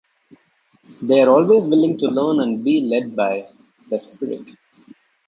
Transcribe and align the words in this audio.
They 1.03 1.21
are 1.21 1.29
always 1.29 1.67
willing 1.67 1.95
to 1.97 2.07
learn 2.07 2.39
and 2.41 2.63
be 2.63 2.81
led 2.81 3.15
by 3.15 3.47
"The 3.87 3.99
Spirit". 3.99 4.49